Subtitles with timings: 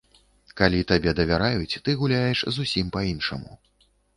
[0.61, 3.51] Калі табе давяраюць, ты гуляеш зусім па-іншаму.